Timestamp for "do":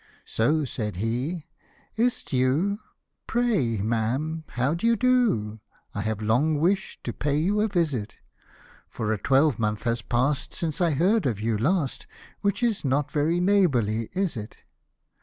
4.73-4.87, 4.95-5.59